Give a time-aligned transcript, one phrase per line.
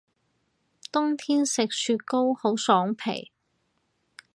[0.91, 3.31] 冬天食雪糕好爽皮